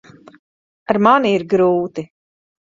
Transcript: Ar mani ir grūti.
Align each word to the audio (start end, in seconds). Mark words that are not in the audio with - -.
Ar 0.93 0.99
mani 1.09 1.35
ir 1.35 1.45
grūti. 1.53 2.07